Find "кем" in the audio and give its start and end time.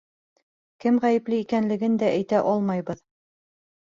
0.85-0.97